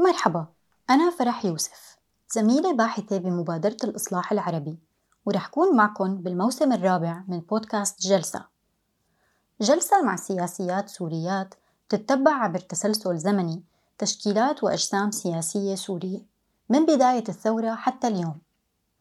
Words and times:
مرحبا 0.00 0.46
أنا 0.90 1.10
فرح 1.10 1.44
يوسف 1.44 1.98
زميلة 2.30 2.72
باحثة 2.72 3.18
بمبادرة 3.18 3.76
الإصلاح 3.84 4.32
العربي 4.32 4.78
ورح 5.26 5.46
كون 5.46 5.76
معكم 5.76 6.16
بالموسم 6.16 6.72
الرابع 6.72 7.22
من 7.28 7.40
بودكاست 7.40 8.00
جلسة. 8.00 8.44
جلسة 9.60 10.02
مع 10.02 10.16
سياسيات 10.16 10.88
سوريات 10.88 11.54
تتبع 11.88 12.30
عبر 12.30 12.58
تسلسل 12.58 13.18
زمني 13.18 13.62
تشكيلات 13.98 14.64
وأجسام 14.64 15.10
سياسية 15.10 15.74
سورية 15.74 16.20
من 16.68 16.86
بداية 16.86 17.24
الثورة 17.28 17.74
حتى 17.74 18.08
اليوم. 18.08 18.40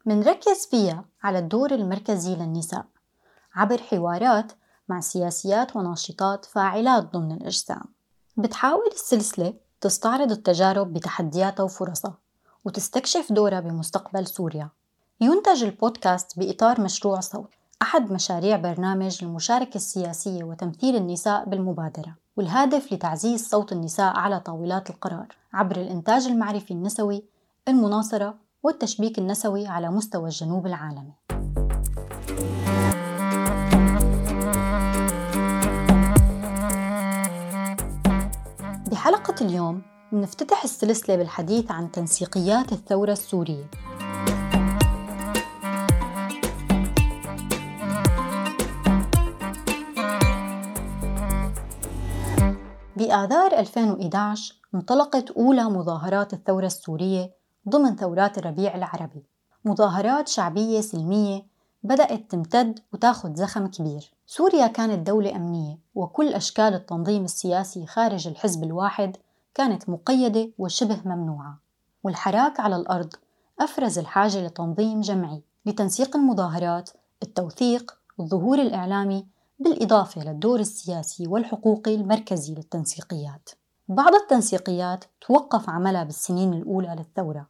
منركز 0.06 0.68
فيها 0.72 1.06
على 1.24 1.40
الدور 1.40 1.72
المركزي 1.72 2.36
للنساء 2.36 2.86
عبر 3.56 3.78
حوارات 3.78 4.52
مع 4.90 5.00
سياسيات 5.00 5.76
وناشطات 5.76 6.46
فاعلات 6.46 7.04
ضمن 7.04 7.32
الأجسام. 7.32 7.84
بتحاول 8.38 8.90
السلسلة 8.94 9.67
تستعرض 9.82 10.32
التجارب 10.32 10.94
بتحدياتها 10.94 11.64
وفرصها 11.64 12.14
وتستكشف 12.66 13.32
دورها 13.32 13.60
بمستقبل 13.60 14.28
سوريا. 14.28 14.70
ينتج 15.22 15.64
البودكاست 15.64 16.40
بإطار 16.40 16.82
مشروع 16.82 17.20
صوت 17.20 17.50
أحد 17.82 18.12
مشاريع 18.12 18.58
برنامج 18.58 19.18
المشاركة 19.24 19.76
السياسية 19.76 20.44
وتمثيل 20.44 20.96
النساء 20.96 21.50
بالمبادرة 21.50 22.16
والهدف 22.38 22.94
لتعزيز 22.94 23.50
صوت 23.50 23.72
النساء 23.72 24.16
على 24.16 24.40
طاولات 24.40 24.90
القرار 24.90 25.28
عبر 25.54 25.76
الإنتاج 25.76 26.28
المعرفي 26.28 26.72
النسوي 26.72 27.24
المناصرة 27.68 28.36
والتشبيك 28.64 29.18
النسوي 29.20 29.68
على 29.68 29.90
مستوى 29.90 30.26
الجنوب 30.26 30.68
العالمي. 30.68 31.14
بحلقة 38.98 39.46
اليوم 39.46 39.82
نفتتح 40.14 40.64
السلسلة 40.64 41.16
بالحديث 41.16 41.72
عن 41.72 41.92
تنسيقيات 41.92 42.72
الثورة 42.72 43.12
السورية. 43.12 43.70
بآذار 52.96 53.60
2011 53.60 54.56
انطلقت 54.76 55.32
أولى 55.32 55.64
مظاهرات 55.64 56.34
الثورة 56.34 56.66
السورية 56.66 57.32
ضمن 57.70 57.96
ثورات 57.96 58.38
الربيع 58.38 58.76
العربي. 58.76 59.24
مظاهرات 59.66 60.28
شعبية 60.28 60.82
سلمية 60.82 61.46
بدأت 61.88 62.32
تمتد 62.32 62.80
وتاخد 62.94 63.36
زخم 63.36 63.68
كبير. 63.68 64.12
سوريا 64.26 64.68
كانت 64.68 65.08
دولة 65.08 65.36
أمنية 65.36 65.78
وكل 65.96 66.34
أشكال 66.34 66.74
التنظيم 66.74 67.24
السياسي 67.24 67.86
خارج 67.86 68.28
الحزب 68.28 68.64
الواحد 68.64 69.18
كانت 69.56 69.90
مقيدة 69.90 70.50
وشبه 70.58 71.02
ممنوعة. 71.06 71.60
والحراك 72.04 72.60
على 72.60 72.76
الأرض 72.76 73.14
أفرز 73.60 74.00
الحاجة 74.00 74.48
لتنظيم 74.48 75.02
جمعي 75.02 75.42
لتنسيق 75.66 76.16
المظاهرات 76.16 76.90
التوثيق 77.24 77.98
والظهور 78.18 78.60
الإعلامي 78.60 79.28
بالإضافة 79.60 80.24
للدور 80.24 80.60
السياسي 80.60 81.28
والحقوقي 81.28 81.96
المركزي 81.96 82.56
للتنسيقيات. 82.56 83.50
بعض 83.88 84.16
التنسيقيات 84.16 85.06
توقف 85.22 85.70
عملها 85.70 86.04
بالسنين 86.04 86.54
الأولى 86.54 86.96
للثورة 86.98 87.48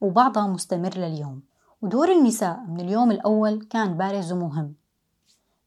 وبعضها 0.00 0.46
مستمر 0.46 0.98
لليوم. 0.98 1.42
ودور 1.86 2.12
النساء 2.12 2.60
من 2.68 2.80
اليوم 2.80 3.10
الأول 3.10 3.66
كان 3.70 3.96
بارز 3.96 4.32
ومهم. 4.32 4.74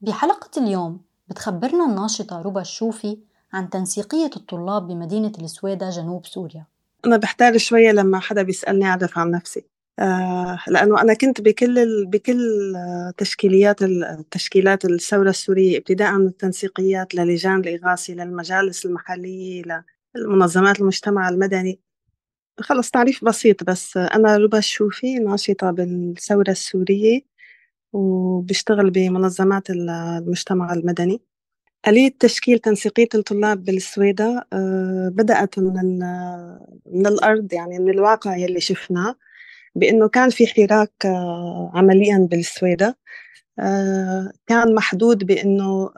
بحلقة 0.01 0.63
اليوم 0.63 1.01
بتخبرنا 1.29 1.85
الناشطة 1.85 2.41
ربا 2.41 2.61
الشوفي 2.61 3.17
عن 3.53 3.69
تنسيقية 3.69 4.29
الطلاب 4.35 4.87
بمدينة 4.87 5.31
السويدة 5.39 5.89
جنوب 5.89 6.25
سوريا. 6.25 6.65
أنا 7.05 7.17
بحتار 7.17 7.57
شوية 7.57 7.91
لما 7.91 8.19
حدا 8.19 8.41
بيسألني 8.41 8.85
أعرف 8.85 9.17
عن 9.17 9.31
نفسي. 9.31 9.65
آه 9.99 10.59
لأنه 10.67 11.01
أنا 11.01 11.13
كنت 11.13 11.41
بكل 11.41 11.79
ال... 11.79 12.05
بكل 12.05 12.73
تشكيليات 13.17 13.81
التشكيلات 13.81 14.85
الثورة 14.85 15.29
السورية 15.29 15.77
ابتداء 15.77 16.11
من 16.11 16.27
التنسيقيات 16.27 17.15
للجان 17.15 17.59
الإغاثة 17.59 18.13
للمجالس 18.13 18.85
المحلية 18.85 19.85
للمنظمات 20.15 20.79
المجتمع 20.79 21.29
المدني. 21.29 21.79
خلص 22.61 22.91
تعريف 22.91 23.25
بسيط 23.25 23.63
بس 23.63 23.97
أنا 23.97 24.37
ربا 24.37 24.57
الشوفي 24.57 25.15
ناشطة 25.19 25.71
بالثورة 25.71 26.51
السورية 26.51 27.21
وبشتغل 27.93 28.91
بمنظمات 28.91 29.69
المجتمع 29.69 30.73
المدني. 30.73 31.21
آلية 31.87 32.11
تشكيل 32.19 32.59
تنسيقية 32.59 33.07
الطلاب 33.15 33.63
بالسويدة 33.65 34.47
آه، 34.53 35.09
بدأت 35.15 35.59
من 35.59 35.99
من 36.85 37.07
الأرض 37.07 37.53
يعني 37.53 37.79
من 37.79 37.89
الواقع 37.89 38.37
يلي 38.37 38.59
شفناه 38.61 39.15
بأنه 39.75 40.07
كان 40.09 40.29
في 40.29 40.47
حراك 40.47 40.93
آه، 41.05 41.71
عمليا 41.75 42.27
بالسويدة. 42.31 42.97
آه، 43.59 44.31
كان 44.47 44.75
محدود 44.75 45.23
بأنه 45.25 45.91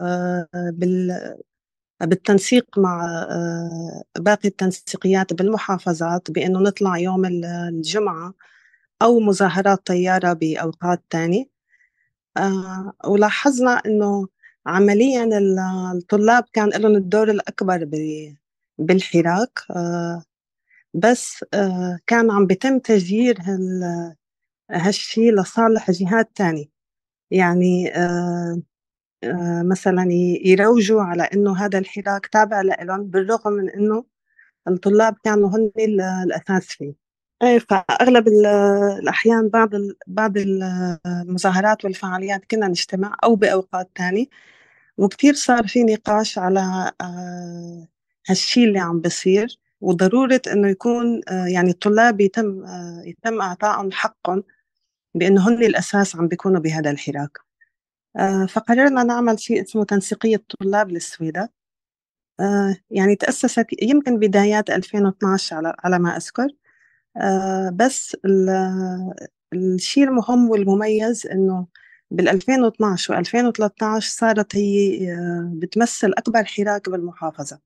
بالتنسيق 2.02 2.80
مع 2.80 3.26
باقي 4.20 4.50
التنسيقيات 4.50 5.34
بالمحافظات 5.34 6.32
بأنه 6.32 6.60
نطلع 6.60 6.98
يوم 6.98 7.26
الجمعة 7.26 8.34
أو 9.02 9.20
مظاهرات 9.20 9.88
طيارة 9.88 10.34
بأوقات 10.34 11.04
تانية 11.10 11.46
ولاحظنا 13.06 13.72
أنه 13.86 14.28
عمليا 14.68 15.30
الطلاب 15.96 16.44
كان 16.54 16.70
لهم 16.70 16.96
الدور 16.96 17.32
الأكبر 17.32 17.90
بالحراك. 18.78 19.60
آه، 19.72 20.24
بس 20.94 21.46
آه، 21.54 22.00
كان 22.08 22.32
عم 22.32 22.48
بيتم 22.48 22.80
تجيير 22.80 23.38
هالشي 24.72 25.32
لصالح 25.32 25.92
جهات 25.92 26.32
تانية 26.36 26.66
يعني 27.32 27.96
آه، 27.98 28.62
مثلا 29.64 30.08
يروجوا 30.46 31.02
على 31.02 31.24
إنه 31.24 31.58
هذا 31.58 31.80
الحراك 31.80 32.28
تابع 32.28 32.62
لهم 32.62 33.04
بالرغم 33.04 33.54
من 33.54 33.70
إنه 33.70 34.06
الطلاب 34.68 35.16
كانوا 35.24 35.50
هن 35.50 35.72
الاساس 35.80 36.66
فيه 36.68 36.94
إيه 37.44 37.60
فأغلب 37.60 38.28
الأحيان 38.28 39.50
بعض 39.50 39.70
بعض 40.08 40.34
المظاهرات 40.38 41.86
والفعاليات 41.86 42.46
كنا 42.52 42.68
نجتمع 42.68 43.18
أو 43.24 43.36
بأوقات 43.36 43.90
ثانية 43.98 44.26
وكثير 44.98 45.34
صار 45.34 45.68
في 45.68 45.84
نقاش 45.84 46.38
على 46.38 46.92
آه، 47.02 47.88
هالشيء 48.30 48.68
اللي 48.68 48.80
عم 48.80 49.02
بصير 49.02 49.60
وضرورة 49.82 50.42
إنه 50.54 50.70
يكون 50.70 51.22
آه، 51.30 51.46
يعني 51.48 51.70
الطلاب 51.72 52.22
يتم 52.22 52.64
آه، 52.66 53.04
يتم 53.06 53.42
إعطائهم 53.42 53.92
حقهم 53.92 54.44
بإنه 55.16 55.50
هن 55.50 55.64
الأساس 55.64 56.16
عم 56.16 56.28
بيكونوا 56.28 56.60
بهذا 56.62 56.92
الحراك. 56.92 57.51
فقررنا 58.48 59.04
نعمل 59.04 59.40
شيء 59.40 59.62
اسمه 59.62 59.84
تنسيقية 59.84 60.44
طلاب 60.60 60.90
للسويدة. 60.90 61.52
يعني 62.90 63.16
تأسست 63.16 63.66
يمكن 63.82 64.20
بدايات 64.20 64.70
2012 64.70 65.56
على 65.56 65.76
على 65.84 66.00
ما 66.00 66.18
أذكر. 66.18 66.48
بس 67.74 68.18
الشيء 69.54 70.04
المهم 70.04 70.50
والمميز 70.50 71.28
إنه 71.28 71.68
بال 72.12 72.30
2012 72.30 73.14
و 73.14 73.18
2013 73.18 74.10
صارت 74.10 74.56
هي 74.56 75.12
آه، 75.14 75.52
بتمثل 75.54 76.14
أكبر 76.18 76.44
حراك 76.46 76.90
بالمحافظة. 76.90 77.60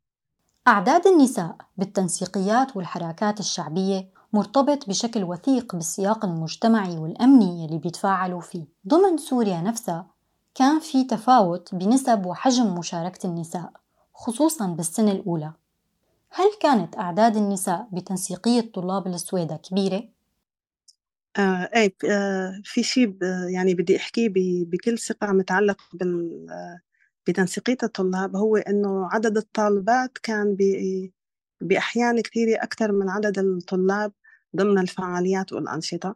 أعداد 0.67 1.07
النساء 1.07 1.55
بالتنسيقيات 1.77 2.77
والحراكات 2.77 3.39
الشعبية 3.39 4.09
مرتبط 4.33 4.89
بشكل 4.89 5.23
وثيق 5.23 5.75
بالسياق 5.75 6.25
المجتمعي 6.25 6.97
والأمني 6.97 7.65
اللي 7.65 7.77
بيتفاعلوا 7.77 8.41
فيه. 8.41 8.65
ضمن 8.87 9.17
سوريا 9.17 9.61
نفسها 9.61 10.14
كان 10.55 10.79
في 10.79 11.03
تفاوت 11.03 11.75
بنسب 11.75 12.25
وحجم 12.25 12.75
مشاركة 12.75 13.27
النساء 13.27 13.71
خصوصا 14.13 14.67
بالسنة 14.67 15.11
الأولى 15.11 15.53
هل 16.29 16.45
كانت 16.61 16.97
أعداد 16.97 17.37
النساء 17.37 17.87
بتنسيقية 17.93 18.71
طلاب 18.73 19.07
السويدة 19.07 19.55
كبيرة؟ 19.55 20.03
آه 21.37 21.69
إيه 21.75 21.95
آه 22.11 22.61
في 22.63 22.83
شيء 22.83 23.17
يعني 23.53 23.73
بدي 23.73 23.97
أحكيه 23.97 24.29
بكل 24.65 24.99
ثقة 24.99 25.27
متعلق 25.27 25.77
بال 25.93 26.47
بتنسيقية 27.27 27.77
الطلاب 27.83 28.35
هو 28.35 28.57
إنه 28.57 29.09
عدد 29.11 29.37
الطالبات 29.37 30.17
كان 30.17 30.57
بأحيان 31.61 32.21
كثيرة 32.21 32.63
أكثر 32.63 32.91
من 32.91 33.09
عدد 33.09 33.39
الطلاب 33.39 34.11
ضمن 34.55 34.79
الفعاليات 34.79 35.53
والأنشطة 35.53 36.15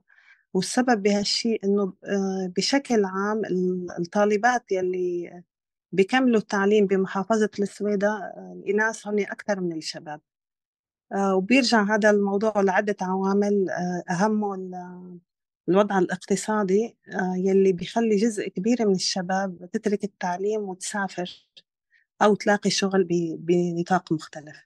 والسبب 0.54 1.04
بهالشيء 1.04 1.66
إنه 1.66 1.94
آه، 2.06 2.54
بشكل 2.57 3.06
عام 3.06 3.42
الطالبات 4.00 4.72
يلي 4.72 5.44
بيكملوا 5.92 6.40
التعليم 6.40 6.88
بمحافظة 6.88 7.50
السويدة 7.60 8.07
آه، 8.07 8.54
الإناث 8.57 9.07
هن 9.07 9.19
أكثر 9.19 9.60
من 9.62 9.78
الشباب. 9.78 10.22
آه، 11.13 11.36
وبيرجع 11.36 11.84
هذا 11.96 12.10
الموضوع 12.10 12.54
لعدة 12.62 12.96
عوامل 13.01 13.69
أهمه 14.10 14.56
الوضع 15.69 16.00
الاقتصادي 16.00 16.98
يلي 17.38 17.74
بيخلي 17.74 18.16
جزء 18.16 18.48
كبير 18.50 18.88
من 18.88 18.95
الشباب 18.95 19.69
تترك 19.74 20.04
التعليم 20.04 20.62
وتسافر 20.62 21.48
أو 22.22 22.36
تلاقي 22.36 22.69
شغل 22.69 23.07
بنطاق 23.40 24.13
مختلف. 24.13 24.57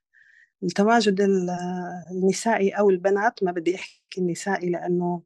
التواجد 0.63 1.21
النسائي 2.11 2.69
أو 2.71 2.89
البنات 2.89 3.43
ما 3.43 3.51
بدي 3.51 3.75
أحكي 3.75 4.21
النسائي 4.21 4.69
لأنه 4.69 5.23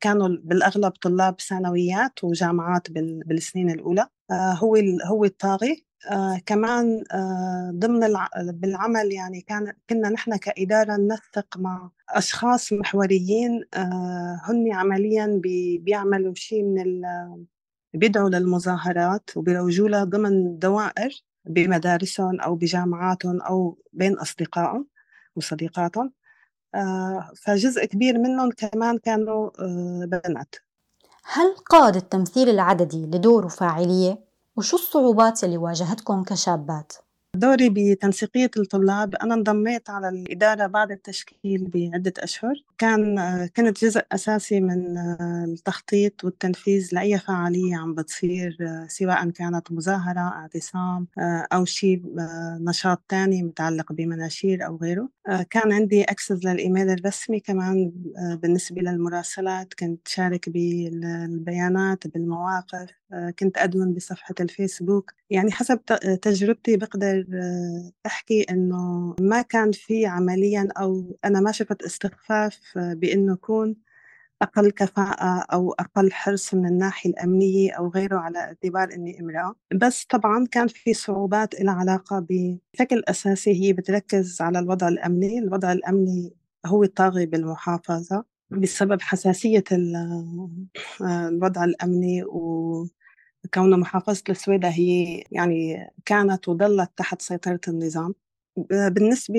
كانوا 0.00 0.28
بالأغلب 0.28 0.92
طلاب 0.92 1.40
ثانويات 1.40 2.24
وجامعات 2.24 2.90
بالسنين 3.26 3.70
الأولى. 3.70 4.06
هو 4.32 4.76
هو 5.04 5.24
الطاغي. 5.24 5.84
آه 6.10 6.40
كمان 6.46 7.04
آه 7.12 7.70
ضمن 7.74 8.04
الع... 8.04 8.28
بالعمل 8.36 9.12
يعني 9.12 9.40
كان 9.40 9.72
كنا 9.90 10.08
نحن 10.08 10.36
كإدارة 10.36 10.96
ننسق 10.96 11.56
مع 11.56 11.90
أشخاص 12.10 12.72
محوريين. 12.72 13.64
آه 13.74 14.40
هن 14.44 14.72
عمليا 14.72 15.40
بي... 15.42 15.78
بيعملوا 15.78 16.34
شيء 16.34 16.62
من. 16.62 17.02
بيدعوا 17.94 18.28
للمظاهرات 18.28 19.36
وبيروجوا 19.36 19.88
لها 19.88 20.04
ضمن 20.04 20.58
دوائر 20.58 21.24
بمدارسهم 21.44 22.40
أو 22.40 22.54
بجامعاتهم 22.54 23.40
أو 23.40 23.78
بين 23.92 24.18
أصدقائهم 24.18 24.86
وصديقاتهم. 25.36 26.06
آه 26.06 26.17
فجزء 27.36 27.84
كبير 27.84 28.18
منهم 28.18 28.50
كمان 28.50 28.98
كانوا 28.98 29.50
آه 29.60 30.04
بنات 30.04 30.54
هل 31.24 31.54
قاد 31.56 31.96
التمثيل 31.96 32.48
العددي 32.48 33.06
لدور 33.06 33.48
فاعلية 33.48 34.18
وشو 34.56 34.76
الصعوبات 34.76 35.44
اللي 35.44 35.56
واجهتكم 35.58 36.24
كشابات؟ 36.24 36.92
دوري 37.38 37.70
بتنسيقية 37.70 38.50
الطلاب 38.56 39.14
أنا 39.14 39.34
انضميت 39.34 39.90
على 39.90 40.08
الإدارة 40.08 40.66
بعد 40.66 40.90
التشكيل 40.90 41.70
بعدة 41.74 42.12
أشهر. 42.18 42.54
كان 42.78 43.16
كنت 43.56 43.84
جزء 43.84 44.02
أساسي 44.12 44.60
من 44.60 44.98
التخطيط 45.44 46.24
والتنفيذ 46.24 46.88
لأي 46.92 47.18
فعالية 47.18 47.76
عم 47.76 47.94
بتصير 47.94 48.56
سواء 48.88 49.30
كانت 49.30 49.72
مظاهرة 49.72 50.20
اعتصام 50.20 51.06
أو 51.52 51.64
شيء 51.64 52.02
نشاط 52.60 53.02
تاني 53.08 53.42
متعلق 53.42 53.92
بمناشير 53.92 54.66
أو 54.66 54.76
غيره. 54.76 55.08
كان 55.50 55.72
عندي 55.72 56.04
أكسس 56.04 56.44
للإيميل 56.44 56.90
الرسمي 56.90 57.40
كمان 57.40 57.92
بالنسبة 58.42 58.82
للمراسلات. 58.82 59.74
كنت 59.74 60.08
شارك 60.08 60.48
بالبيانات 60.48 62.06
بالمواقف 62.06 62.97
كنت 63.38 63.58
أدمن 63.58 63.94
بصفحة 63.94 64.34
الفيسبوك. 64.40 65.12
يعني 65.30 65.52
حسب 65.52 65.80
تجربتي 66.22 66.76
بقدر 66.76 67.24
أحكي 68.06 68.42
إنه 68.50 69.14
ما 69.20 69.42
كان 69.42 69.72
في 69.72 70.06
عمليا 70.06 70.68
أو 70.78 71.18
أنا 71.24 71.40
ما 71.40 71.52
شفت 71.52 71.82
استخفاف 71.82 72.60
بإنه 72.76 73.32
يكون 73.32 73.76
أقل 74.42 74.70
كفاءة 74.70 75.46
أو 75.52 75.72
أقل 75.72 76.12
حرص 76.12 76.54
من 76.54 76.66
الناحية 76.66 77.10
الأمنية 77.10 77.72
أو 77.72 77.88
غيره 77.88 78.18
على 78.18 78.38
اعتبار 78.38 78.92
إني 78.94 79.20
امرأة. 79.20 79.54
بس 79.74 80.04
طبعا 80.04 80.46
كان 80.50 80.68
في 80.68 80.94
صعوبات 80.94 81.60
لها 81.60 81.74
علاقة 81.74 82.26
بشكل 82.30 83.02
أساسي 83.08 83.64
هي 83.64 83.72
بتركز 83.72 84.40
على 84.40 84.58
الوضع 84.58 84.88
الأمني. 84.88 85.38
الوضع 85.38 85.72
الأمني 85.72 86.34
هو 86.66 86.82
الطاغي 86.82 87.26
بالمحافظة 87.26 88.24
بسبب 88.50 89.00
حساسية 89.02 89.64
الوضع 91.02 91.64
الأمني 91.64 92.24
و 92.24 92.86
كون 93.54 93.80
محافظة 93.80 94.22
السويدة 94.30 94.68
هي 94.68 95.24
يعني 95.32 95.86
كانت 96.04 96.48
وظلت 96.48 96.90
تحت 96.96 97.22
سيطرة 97.22 97.60
النظام. 97.68 98.14
بالنسبة 98.70 99.34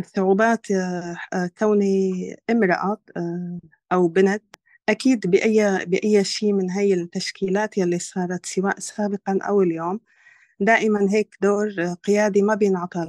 للصعوبات 0.00 0.70
آه، 0.70 1.16
آه، 1.32 1.50
كوني 1.58 2.36
امرأة 2.50 2.98
آه، 3.16 3.60
أو 3.92 4.08
بنت 4.08 4.42
أكيد 4.88 5.26
بأي 5.30 5.84
بأي 5.86 6.24
شيء 6.24 6.52
من 6.52 6.70
هي 6.70 6.94
التشكيلات 6.94 7.78
يلي 7.78 7.98
صارت 7.98 8.46
سواء 8.46 8.78
سابقا 8.80 9.38
أو 9.42 9.62
اليوم 9.62 10.00
دائما 10.60 11.08
هيك 11.10 11.36
دور 11.42 11.70
قيادي 12.04 12.42
ما 12.42 12.54
بينعطى 12.54 13.06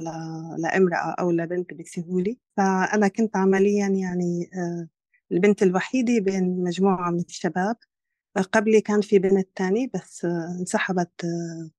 لامرأة 0.58 1.16
أو 1.20 1.30
لبنت 1.30 1.74
بسهولة. 1.74 2.36
فأنا 2.56 3.08
كنت 3.08 3.36
عمليا 3.36 3.88
يعني 3.88 4.50
البنت 5.32 5.62
الوحيدة 5.62 6.20
بين 6.24 6.64
مجموعة 6.64 7.10
من 7.10 7.20
الشباب. 7.20 7.76
قبلي 8.38 8.80
كان 8.80 9.00
في 9.00 9.18
بنت 9.18 9.48
تاني 9.56 9.90
بس 9.94 10.24
انسحبت 10.60 11.10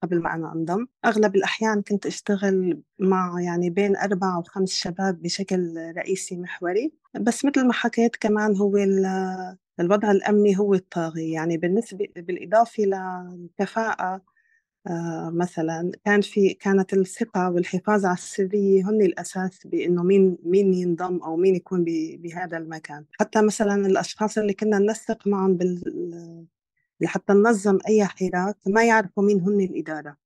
قبل 0.03 0.21
ما 0.21 0.33
أنا 0.35 0.53
أنضم. 0.53 0.87
أغلب 1.05 1.35
الأحيان 1.35 1.81
كنت 1.81 2.05
أشتغل 2.05 2.81
مع 2.99 3.41
يعني 3.41 3.69
بين 3.69 3.97
أربع 3.97 4.35
أو 4.35 4.41
خمس 4.43 4.69
شباب 4.73 5.21
بشكل 5.21 5.73
رئيسي 5.97 6.37
محوري. 6.37 6.93
بس 7.21 7.45
مثل 7.45 7.67
ما 7.67 7.73
حكيت 7.73 8.15
كمان 8.15 8.55
هو 8.57 8.77
الوضع 9.79 10.11
الأمني 10.11 10.57
هو 10.59 10.73
الطاغي. 10.73 11.31
يعني 11.31 11.57
بالنسبة 11.57 12.07
بالإضافة 12.15 12.83
للكفاءة 12.83 14.03
آه 14.15 14.21
مثلا 15.31 15.91
كان 16.05 16.21
في 16.21 16.53
كانت 16.53 16.93
الثقة 16.93 17.49
والحفاظ 17.49 18.05
على 18.05 18.13
السرية 18.13 18.89
هن 18.89 19.01
الأساس 19.01 19.67
بإنه 19.67 20.03
مين 20.03 20.37
مين 20.43 20.73
ينضم 20.73 21.17
أو 21.17 21.35
مين 21.35 21.55
يكون 21.55 21.85
بهذا 22.19 22.57
المكان. 22.57 23.05
حتى 23.19 23.41
مثلا 23.41 23.75
الأشخاص 23.75 24.37
اللي 24.37 24.53
كنا 24.53 24.79
ننسق 24.79 25.27
معهم 25.27 25.57
بال 25.57 26.45
لحتى 27.01 27.33
ننظم 27.33 27.77
أي 27.87 28.05
حراك 28.05 28.57
ما 28.67 28.83
يعرفوا 28.83 29.23
مين 29.23 29.41
هن 29.41 29.61
الإدارة 29.61 30.17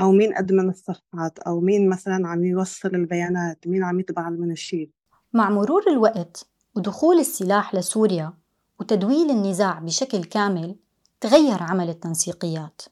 أو 0.00 0.12
مين 0.12 0.36
أدمن 0.36 0.68
الصفحات 0.68 1.38
أو 1.38 1.60
مين 1.60 1.88
مثلا 1.88 2.28
عم 2.28 2.44
يوصل 2.44 2.94
البيانات 2.94 3.66
مين 3.66 3.84
عم 3.84 4.00
يطبع 4.00 4.28
المنشير 4.28 4.90
مع 5.32 5.50
مرور 5.50 5.82
الوقت 5.88 6.48
ودخول 6.76 7.18
السلاح 7.18 7.74
لسوريا 7.74 8.32
وتدويل 8.80 9.30
النزاع 9.30 9.78
بشكل 9.78 10.24
كامل 10.24 10.76
تغير 11.20 11.62
عمل 11.62 11.88
التنسيقيات. 11.88 12.82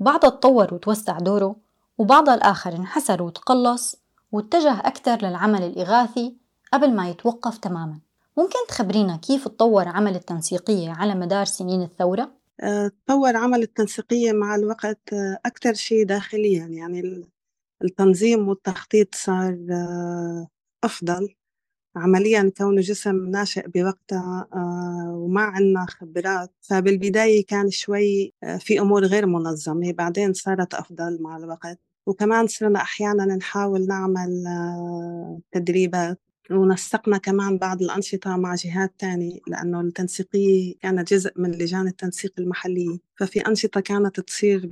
بعضها 0.00 0.30
تطور 0.30 0.74
وتوسع 0.74 1.18
دوره 1.18 1.56
وبعضها 1.98 2.34
الآخر 2.34 2.76
انحسر 2.76 3.22
وتقلص 3.22 3.96
واتجه 4.32 4.78
أكثر 4.78 5.26
للعمل 5.26 5.62
الإغاثي 5.62 6.36
قبل 6.72 6.94
ما 6.94 7.10
يتوقف 7.10 7.58
تماما 7.58 7.98
ممكن 8.36 8.58
تخبرينا 8.68 9.16
كيف 9.16 9.48
تطور 9.48 9.88
عمل 9.88 10.16
التنسيقية 10.16 10.90
على 10.90 11.14
مدار 11.14 11.44
سنين 11.44 11.82
الثورة؟ 11.82 12.30
أه، 12.60 12.90
تطور 13.06 13.36
عمل 13.36 13.62
التنسيقية 13.62 14.32
مع 14.32 14.54
الوقت 14.54 15.12
أه، 15.12 15.38
أكثر 15.46 15.74
شيء 15.74 16.06
داخليا 16.06 16.66
يعني 16.66 17.26
التنظيم 17.84 18.48
والتخطيط 18.48 19.14
صار 19.14 19.66
أه، 19.70 20.48
أفضل 20.84 21.34
عمليا 21.96 22.52
كونه 22.58 22.80
جسم 22.80 23.16
ناشئ 23.30 23.68
بوقتها 23.68 24.48
آه، 24.54 25.12
وما 25.16 25.40
عندنا 25.40 25.86
خبرات. 25.86 26.50
فبالبداية 26.62 27.46
كان 27.46 27.70
شوي 27.70 28.34
آه، 28.42 28.56
في 28.56 28.80
أمور 28.80 29.04
غير 29.04 29.26
منظمة. 29.26 29.92
بعدين 29.92 30.32
صارت 30.32 30.74
أفضل 30.74 31.22
مع 31.22 31.36
الوقت. 31.36 31.78
وكمان 32.06 32.46
صرنا 32.46 32.80
أحيانا 32.80 33.24
نحاول 33.36 33.86
نعمل 33.86 34.44
آه، 34.46 35.40
تدريبات. 35.52 36.20
ونسقنا 36.50 37.18
كمان 37.18 37.58
بعض 37.58 37.82
الأنشطة 37.82 38.36
مع 38.36 38.54
جهات 38.54 38.94
تانية 38.98 39.38
لأنه 39.48 39.80
التنسيقية 39.80 40.74
كانت 40.80 41.14
جزء 41.14 41.32
من 41.36 41.50
لجان 41.50 41.88
التنسيق 41.88 42.32
المحلية 42.38 42.98
ففي 43.16 43.40
أنشطة 43.40 43.80
كانت 43.80 44.20
تصير 44.20 44.68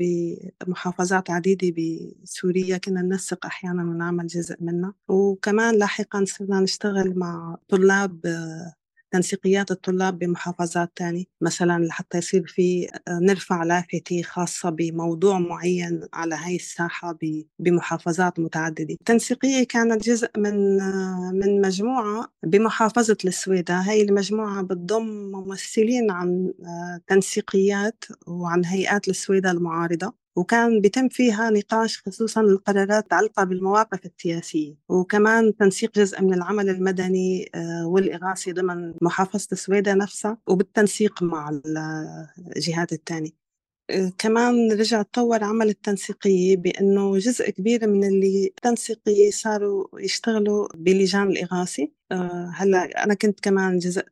بمحافظات 0.67 1.31
عديدة 1.31 1.75
بسوريا 2.23 2.79
كنا 2.79 3.03
ننسق 3.03 3.47
أحيانا 3.47 3.83
ونعمل 3.83 4.27
جزء 4.27 4.57
منها. 4.61 4.95
وكمان 5.09 5.79
لاحقا 5.79 6.25
صرنا 6.25 6.61
نشتغل 6.61 7.19
مع 7.19 7.57
طلاب 7.69 8.21
تنسيقيات 9.15 9.71
الطلاب 9.71 10.19
بمحافظات 10.19 10.93
تانية 10.97 11.25
مثلا 11.41 11.85
لحتى 11.85 12.19
يصير 12.19 12.47
في 12.49 12.89
آه، 13.09 13.21
نرفع 13.23 13.65
لافتة 13.65 14.23
خاصة 14.23 14.71
بموضوع 14.71 15.39
معين 15.39 16.03
على 16.15 16.35
هاي 16.35 16.57
الساحة 16.57 17.19
بمحافظات 17.61 18.41
متعددة. 18.41 18.95
التنسيقية 18.95 19.65
كانت 19.67 20.05
جزء 20.05 20.29
من 20.39 20.81
آه، 20.81 21.33
من 21.35 21.63
مجموعة 21.63 22.33
بمحافظة 22.45 23.17
السويدة 23.25 23.75
هاي 23.75 24.03
المجموعة 24.03 24.63
بتضم 24.63 25.07
ممثلين 25.33 26.11
عن 26.11 26.55
آه، 26.67 27.01
تنسيقيات 27.09 28.05
وعن 28.29 28.65
هيئات 28.65 29.09
السويدة 29.09 29.51
المعارضة. 29.51 30.24
وكان 30.37 30.81
بيتم 30.81 31.09
فيها 31.09 31.51
نقاش 31.51 32.03
خصوصا 32.07 32.41
القرارات 32.41 33.05
المتعلقة 33.15 33.45
بالمواقف 33.45 34.07
السياسية 34.07 34.75
وكمان 34.89 35.57
تنسيق 35.57 35.95
جزء 35.99 36.23
من 36.23 36.35
العمل 36.35 36.69
المدني 36.69 37.51
آه، 37.55 37.87
والإغاثي 37.87 38.53
ضمن 38.53 38.95
محافظة 39.03 39.49
السويدة 39.53 39.95
نفسها 39.95 40.39
وبالتنسيق 40.47 41.23
مع 41.23 41.61
الجهات 42.57 42.93
الثانية. 42.93 43.44
كمان 44.19 44.73
رجع 44.73 45.03
تطور 45.03 45.45
عمل 45.45 45.69
التنسيقية 45.69 46.57
بأنه 46.57 47.19
جزء 47.19 47.51
كبير 47.51 47.89
من 47.89 48.05
اللي 48.05 48.53
تنسيقية 48.63 49.31
صاروا 49.31 49.87
يشتغلوا 50.01 50.69
بلجان 50.75 51.29
الإغاثي. 51.31 51.93
آه، 52.13 52.51
هلأ 52.55 53.05
أنا 53.05 53.15
كنت 53.15 53.41
كمان 53.41 53.79
جزء 53.79 54.03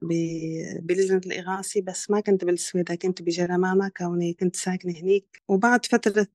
بلجنة 0.81 1.21
الإغاثي 1.27 1.81
بس 1.81 2.11
ما 2.11 2.21
كنت 2.21 2.45
بالسويدة 2.45 2.95
كنت 2.95 3.23
بجرمانة 3.23 3.89
كوني 3.89 4.33
كنت 4.35 4.57
ساكنة 4.57 4.93
هنيك. 4.93 5.43
وبعد 5.49 5.87
فترة 5.87 6.27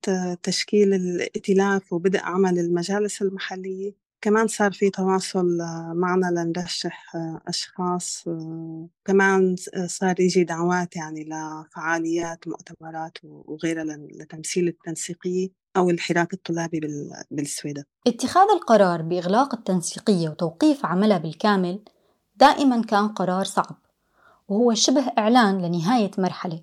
تشكيل 0.43 0.93
الائتلاف 0.93 1.93
وبدء 1.93 2.19
عمل 2.19 2.59
المجالس 2.59 3.21
المحلية 3.21 4.06
كمان 4.27 4.47
صار 4.47 4.71
في 4.71 4.89
تواصل 4.89 5.61
آه، 5.61 5.93
معنا 5.95 6.25
لنرشح 6.25 7.15
آه، 7.15 7.41
أشخاص 7.47 8.23
آه، 8.27 8.87
كمان 9.05 9.55
صار 9.85 10.19
يجي 10.19 10.43
دعوات 10.43 10.95
يعني 10.95 11.23
لفعاليات 11.23 12.47
مؤتمرات 12.47 13.17
وغيرها 13.23 13.83
لتمثيل 14.11 14.67
التنسيقية 14.67 15.49
أو 15.77 15.89
الحراك 15.89 16.33
الطلابي 16.33 16.79
بالسويدة 17.31 17.87
اتخاذ 18.07 18.47
القرار 18.55 19.01
بإغلاق 19.01 19.55
التنسيقية 19.55 20.29
وتوقيف 20.29 20.85
عملها 20.85 21.17
بالكامل 21.17 21.79
دائما 22.35 22.81
كان 22.81 23.07
قرار 23.07 23.43
صعب 23.43 23.77
وهو 24.47 24.73
شبه 24.73 25.11
إعلان 25.17 25.65
لنهاية 25.65 26.11
مرحلة 26.17 26.61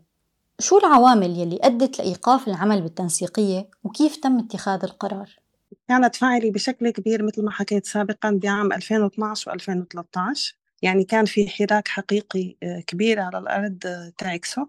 شو 0.58 0.78
العوامل 0.78 1.38
يلي 1.38 1.58
أدت 1.62 1.98
لإيقاف 1.98 2.48
العمل 2.48 2.82
بالتنسيقية 2.82 3.70
وكيف 3.84 4.16
تم 4.16 4.38
اتخاذ 4.38 4.84
القرار؟ 4.84 5.43
كانت 5.88 6.16
فاعلة 6.16 6.50
بشكل 6.50 6.90
كبير 6.90 7.22
مثل 7.22 7.44
ما 7.44 7.50
حكيت 7.50 7.86
سابقا 7.86 8.40
بعام 8.42 8.72
2012 8.72 9.58
و2013 9.58 10.54
يعني 10.82 11.04
كان 11.04 11.24
في 11.24 11.48
حراك 11.48 11.88
حقيقي 11.88 12.56
آه، 12.62 12.80
كبير 12.86 13.20
على 13.20 13.38
الأرض 13.38 13.78
آه، 13.86 14.12
تعكسه 14.18 14.68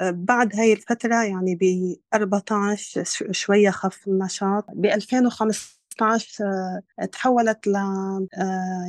آه، 0.00 0.10
بعد 0.10 0.56
هاي 0.56 0.72
الفترة 0.72 1.22
يعني 1.24 1.54
ب 1.54 1.94
14 2.14 3.04
شوية 3.30 3.70
خف 3.70 4.08
النشاط. 4.08 4.64
ب 4.74 4.86
2015 4.86 5.81
تحولت 7.12 7.66
ل 7.66 7.72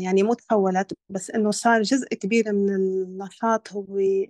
يعني 0.01 0.23
مو 0.23 0.33
تحولت 0.33 0.93
بس 1.09 1.31
إنه 1.31 1.51
صار 1.51 1.81
جزء 1.81 2.07
كبير 2.07 2.53
من 2.53 2.69
النشاط 2.75 3.73
هو 3.73 3.85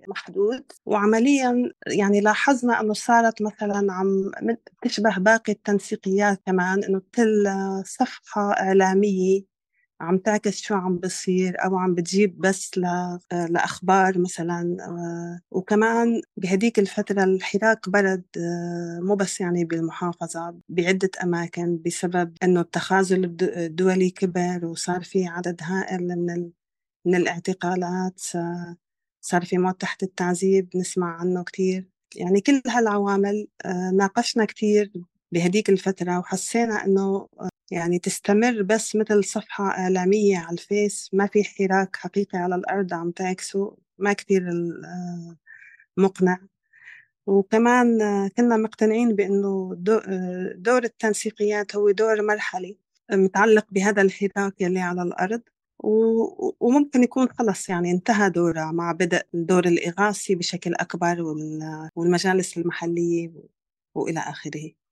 محدود. 0.08 0.64
وعمليا 0.86 1.72
يعني 1.88 2.22
لاحظنا 2.22 2.82
إنه 2.82 2.94
صارت 2.94 3.42
مثلا 3.42 3.94
عم 3.94 4.32
تشبه 4.84 5.18
باقي 5.18 5.54
التنسيقيات 5.54 6.42
كمان 6.46 6.84
إنه 6.84 7.02
كل 7.16 7.48
صفحة 7.86 8.52
إعلامية 8.52 9.53
عم 10.02 10.18
تعكس 10.18 10.62
شو 10.62 10.76
عم 10.76 10.98
بصير 10.98 11.66
أو 11.66 11.78
عم 11.78 11.96
بتجيب 11.96 12.38
بس 12.42 12.72
لأخبار 13.50 14.20
مثلا 14.20 14.78
آه، 14.82 15.42
وكمان 15.52 16.22
بهديك 16.38 16.80
الفترة 16.80 17.24
الحراك 17.24 17.90
برد 17.90 18.24
آه، 18.38 19.00
مو 19.02 19.16
بس 19.16 19.42
يعني 19.42 19.66
بالمحافظة 19.66 20.56
بعدة 20.70 21.10
أماكن 21.24 21.80
بسبب 21.86 22.38
أنه 22.44 22.62
التخاذل 22.62 23.38
الدولي 23.42 24.10
كبر 24.10 24.66
وصار 24.66 25.04
في 25.04 25.26
عدد 25.28 25.62
هائل 25.64 26.08
من 26.08 26.52
من 27.06 27.16
الاعتقالات 27.16 28.22
صار 29.22 29.46
في 29.46 29.58
موت 29.58 29.82
تحت 29.82 30.04
التعذيب 30.04 30.70
نسمع 30.76 31.08
عنه 31.20 31.44
كتير. 31.44 31.90
يعني 32.16 32.42
كل 32.42 32.62
هالعوامل 32.68 33.48
آه، 33.66 33.92
ناقشنا 33.92 34.46
كتير 34.46 34.92
بهديك 35.34 35.70
الفترة 35.70 36.20
وحسينا 36.20 36.86
إنه 36.86 37.28
يعني 37.72 38.00
تستمر 38.00 38.62
بس 38.62 38.96
مثل 38.96 39.24
صفحة 39.24 39.70
إعلامية 39.70 40.38
على 40.38 40.54
الفيس 40.54 41.10
ما 41.14 41.28
في 41.28 41.44
حراك 41.44 41.96
حقيقي 41.96 42.38
على 42.40 42.56
الأرض 42.56 42.94
عم 42.94 43.12
تعكسه 43.12 43.78
ما 43.98 44.14
كتير 44.14 44.50
آه، 44.86 45.38
مقنع. 45.98 46.40
وكمان 47.28 48.02
آه، 48.02 48.28
كنا 48.38 48.58
مقتنعين 48.58 49.16
بأنه 49.16 49.84
آه، 49.90 50.54
دور 50.58 50.84
التنسيقيات 50.84 51.76
هو 51.76 51.92
دور 51.92 52.22
مرحلي 52.22 52.78
متعلق 53.12 53.66
بهذا 53.72 54.02
الحراك 54.02 54.62
يلي 54.62 54.80
على 54.80 55.02
الأرض. 55.04 55.42
وممكن 56.60 57.04
يكون 57.04 57.30
خلص 57.30 57.70
يعني 57.70 57.92
انتهى 57.92 58.30
دوره 58.30 58.72
مع 58.72 58.92
بدء 58.92 59.22
الدور 59.34 59.66
الإغاثي 59.66 60.36
بشكل 60.36 60.74
أكبر 60.76 61.22
والمجالس 61.96 62.58
المحلية 62.58 63.34
وإلى 63.96 64.20
آخره. 64.20 64.83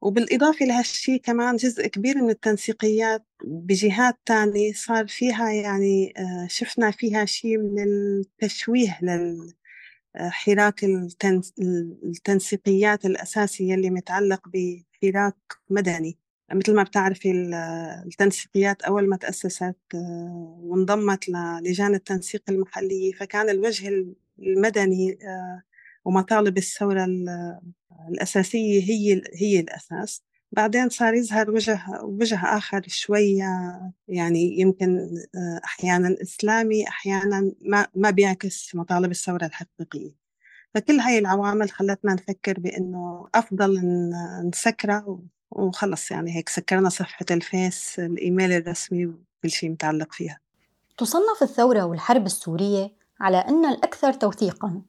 وبالإضافة 0.00 0.66
لهالشيء 0.66 1.20
كمان 1.20 1.56
جزء 1.56 1.86
كبير 1.86 2.22
من 2.22 2.30
التنسيقيات 2.30 3.26
بجهات 3.44 4.14
تانية 4.26 4.72
صار 4.72 5.06
فيها 5.06 5.50
يعني 5.50 6.12
آه، 6.16 6.46
شفنا 6.50 6.90
فيها 6.90 7.24
شيء 7.24 7.58
من 7.58 7.84
التشويه 7.84 8.98
للحراك 9.02 10.84
التنسيقيات 12.04 13.06
الأساسية 13.06 13.74
اللي 13.74 13.90
متعلق 13.90 14.40
بحراك 14.48 15.36
مدني. 15.70 16.18
مثل 16.54 16.74
ما 16.74 16.82
بتعرفي 16.82 17.30
التنسيقيات 18.06 18.82
أول 18.82 19.08
ما 19.08 19.16
تأسست 19.16 19.76
آه، 19.94 20.58
وانضمت 20.62 21.28
للجان 21.28 21.94
التنسيق 21.94 22.42
المحلية 22.48 23.12
فكان 23.12 23.50
الوجه 23.50 23.88
المدني 24.38 25.18
آه، 25.22 25.62
ومطالب 26.06 26.58
الثورة 26.58 27.06
الأساسية 28.10 28.82
هي 28.82 29.22
هي 29.34 29.60
الأساس. 29.60 30.22
بعدين 30.52 30.88
صار 30.88 31.14
يظهر 31.14 31.50
وجه 31.50 31.80
وجه 32.02 32.56
آخر 32.56 32.82
شوية 32.86 33.80
يعني 34.08 34.60
يمكن 34.60 34.98
آه، 35.34 35.60
أحيانا 35.64 36.16
إسلامي 36.22 36.88
أحيانا 36.88 37.52
ما 37.60 37.86
ما 37.94 38.10
بيعكس 38.10 38.74
مطالب 38.74 39.10
الثورة 39.10 39.44
الحقيقية. 39.44 40.14
فكل 40.74 41.00
هاي 41.00 41.18
العوامل 41.18 41.70
خلتنا 41.70 42.14
نفكر 42.14 42.60
بأنه 42.60 43.28
أفضل 43.34 43.80
نسكره 44.44 45.22
وخلص 45.50 46.10
يعني 46.10 46.36
هيك 46.36 46.48
سكرنا 46.48 46.88
صفحة 46.88 47.26
الفيس 47.30 47.98
الإيميل 47.98 48.52
الرسمي 48.52 49.06
وكل 49.06 49.50
شيء 49.50 49.70
متعلق 49.70 50.12
فيها. 50.12 50.38
تصنف 50.98 51.42
الثورة 51.42 51.82
والحرب 51.82 52.26
السورية 52.26 52.92
على 53.20 53.36
أن 53.36 53.64
الأكثر 53.64 54.12
توثيقاً. 54.12 54.82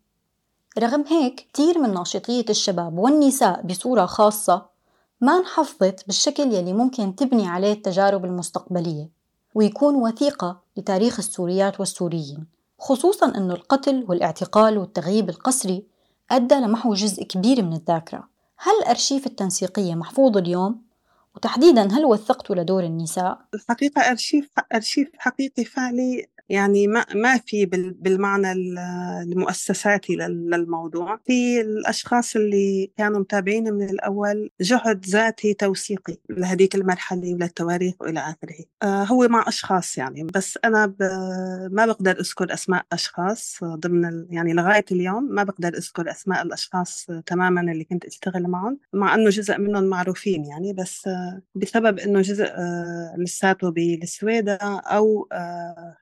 رغم 0.80 1.06
هيك 1.08 1.36
كتير 1.36 1.80
من 1.80 1.94
ناشطية 1.94 2.46
الشباب 2.50 2.98
والنساء 2.98 3.62
بصورة 3.62 4.06
خاصة 4.06 4.66
ما 5.22 5.38
انحفظت 5.38 6.08
بالشكل 6.08 6.54
يلي 6.54 6.74
ممكن 6.74 7.16
تبني 7.16 7.48
عليه 7.48 7.74
التجارب 7.74 8.26
المستقبلية 8.26 9.10
ويكون 9.56 9.96
وثيقة 9.96 10.60
لتاريخ 10.78 11.20
السوريات 11.20 11.80
والسوريين 11.80 12.48
خصوصا 12.80 13.38
أنه 13.38 13.54
القتل 13.54 14.06
والاعتقال 14.08 14.78
والتغييب 14.78 15.30
القسري 15.30 15.84
أدى 16.32 16.56
لمحو 16.56 16.94
جزء 16.94 17.24
كبير 17.24 17.64
من 17.64 17.74
الذاكرة 17.74 18.28
هل 18.58 18.90
أرشيف 18.90 19.28
التنسيقية 19.28 19.96
محفوظ 19.96 20.38
اليوم؟ 20.38 20.82
وتحديدا 21.36 21.92
هل 21.92 22.06
وثقتوا 22.06 22.56
لدور 22.56 22.84
النساء؟ 22.84 23.40
الحقيقة 23.54 24.02
أرشيف 24.02 24.50
أرشيف 24.74 25.10
حقيقي 25.18 25.64
فعلي 25.64 26.28
يعني 26.50 26.88
ما 26.88 27.06
ما 27.16 27.38
في 27.38 27.66
بالمعنى 28.00 28.52
المؤسساتي 29.22 30.16
للموضوع. 30.16 31.20
في 31.26 31.62
الأشخاص 31.62 32.36
اللي 32.36 32.92
كانوا 32.98 33.20
متابعين 33.20 33.74
من 33.74 33.90
الأول 33.90 34.50
جهد 34.62 35.06
ذاتي 35.06 35.54
توثيقي 35.54 36.18
لهذيك 36.30 36.76
المرحلة 36.76 37.34
وللتواريخ 37.34 37.94
وإلى 38.02 38.20
آخره. 38.20 38.66
آه 38.84 39.04
هو 39.04 39.28
مع 39.28 39.46
أشخاص 39.48 39.98
يعني 39.98 40.24
بس 40.24 40.60
أنا 40.66 40.94
ما 41.72 41.86
بقدر 41.86 42.20
أذكر 42.20 42.54
أسماء 42.54 42.86
أشخاص 42.94 43.58
ضمن 43.64 44.26
يعني 44.30 44.54
لغاية 44.54 44.86
اليوم 44.92 45.24
ما 45.24 45.44
بقدر 45.44 45.74
أذكر 45.74 46.12
أسماء 46.12 46.42
الأشخاص 46.42 47.08
تماما 47.26 47.62
اللي 47.62 47.84
كنت 47.84 48.06
أشتغل 48.06 48.44
معهم 48.44 48.80
مع 48.94 49.16
إنه 49.16 49.30
جزء 49.30 49.58
منهم 49.58 49.84
معروفين 49.84 50.46
يعني 50.46 50.74
بس 50.74 51.08
آه 51.08 51.42
بسبب 51.56 52.00
إنه 52.00 52.22
جزء 52.22 52.46
آه 52.46 53.16
لساته 53.18 53.70
بالسويدة 53.72 54.56
أو 54.80 55.28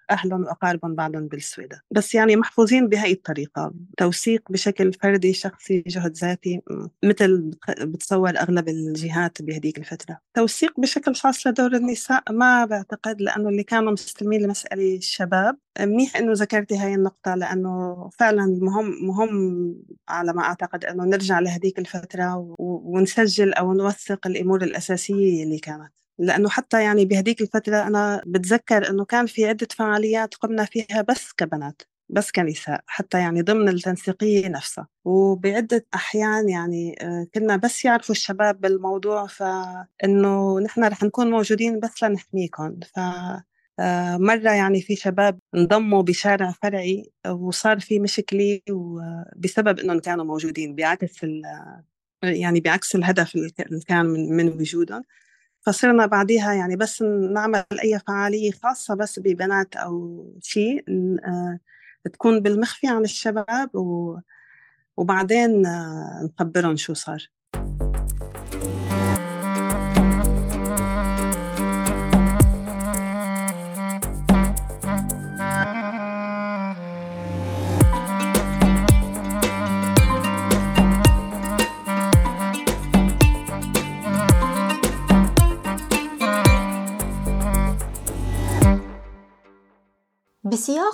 أهله 0.10 0.35
أهلهم 0.36 0.44
وأقاربهم 0.44 0.96
بعدهم 0.96 1.28
بالسويدة. 1.28 1.84
بس 1.92 2.16
يعني 2.16 2.36
محفوظين 2.36 2.88
بهي 2.88 3.12
الطريقة. 3.12 3.74
توثيق 3.98 4.52
بشكل 4.52 4.94
فردي 4.94 5.34
شخصي 5.34 5.84
جهد 5.88 6.18
ذاتي 6.18 6.62
مثل 7.04 7.52
بتصور 7.82 8.38
أغلب 8.38 8.70
الجهات 8.70 9.42
بهديك 9.42 9.78
الفترة. 9.78 10.20
توثيق 10.34 10.80
بشكل 10.80 11.16
خاص 11.16 11.48
لدور 11.48 11.76
النساء 11.76 12.24
ما 12.32 12.66
بعتقد 12.66 13.22
لأنه 13.22 13.50
اللي 13.50 13.64
كانوا 13.64 13.92
مستلمين 13.92 14.42
لمسألة 14.42 14.98
الشباب. 14.98 15.58
منيح 15.80 16.18
إنه 16.18 16.34
ذكرتي 16.34 16.78
هاي 16.78 16.94
النقطة 16.96 17.36
لأنه 17.36 18.10
فعلا 18.20 18.46
مهم 18.62 19.06
مهم 19.08 19.76
على 20.10 20.34
ما 20.34 20.42
أعتقد 20.42 20.86
أنه 20.86 21.04
نرجع 21.04 21.40
لهذيك 21.40 21.80
الفترة 21.80 22.56
ونسجل 22.60 23.54
أو 23.54 23.74
نوثق 23.74 24.28
الأمور 24.28 24.64
الأساسية 24.64 25.44
اللي 25.44 25.60
كانت. 25.60 26.05
لأنه 26.20 26.50
حتى 26.50 26.84
يعني 26.84 27.06
بهديك 27.06 27.42
الفترة 27.42 27.88
أنا 27.88 28.22
بتذكر 28.26 28.90
أنه 28.90 29.06
كان 29.06 29.26
في 29.26 29.46
عدة 29.46 29.68
فعاليات 29.72 30.36
قمنا 30.36 30.66
فيها 30.66 31.02
بس 31.02 31.34
كبنات 31.34 31.82
بس 32.10 32.32
كنساء 32.32 32.82
حتى 32.88 33.20
يعني 33.20 33.42
ضمن 33.42 33.70
التنسيقية 33.70 34.48
نفسها. 34.48 34.88
وبعدة 35.06 35.86
أحيان 35.96 36.50
يعني 36.50 36.96
آه، 37.02 37.28
كنا 37.36 37.56
بس 37.58 37.86
يعرفوا 37.86 38.16
الشباب 38.16 38.62
بالموضوع 38.62 39.28
فإنه 39.28 40.60
نحن 40.60 40.84
رح 40.84 41.04
نكون 41.04 41.32
موجودين 41.32 41.80
بس 41.80 42.04
لنحميكم 42.04 42.80
ف 42.96 43.00
آه، 43.80 44.18
مرة 44.18 44.52
يعني 44.52 44.82
في 44.82 44.96
شباب 44.96 45.40
انضموا 45.56 46.02
بشارع 46.02 46.52
فرعي 46.52 47.12
وصار 47.30 47.80
في 47.80 48.00
مشكلة 48.00 48.62
بسبب 49.38 49.80
إنهم 49.80 50.00
كانوا 50.00 50.26
موجودين 50.26 50.76
بعكس 50.76 51.26
يعني 52.24 52.60
بعكس 52.60 52.96
الهدف 52.96 53.36
اللي 53.36 53.80
كان 53.88 54.06
من, 54.06 54.36
من 54.36 54.48
وجودهم. 54.50 55.04
فصرنا 55.66 56.06
بعديها 56.06 56.54
يعني 56.54 56.76
بس 56.76 57.02
نعمل 57.02 57.64
أي 57.84 58.00
فعالية 58.00 58.52
خاصة 58.52 58.96
بس 58.96 59.20
ببنات 59.20 59.76
أو 59.76 60.26
شيء 60.42 60.84
آه، 61.26 61.60
تكون 62.14 62.40
بالمخفي 62.40 62.88
عن 62.88 63.04
الشباب 63.04 63.70
وبعدين 64.98 65.66
آه، 65.66 66.30
نخبرهم 66.40 66.76
شو 66.78 66.94
صار. 66.94 67.28